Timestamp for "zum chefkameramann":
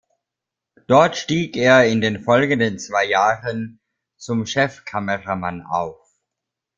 4.17-5.63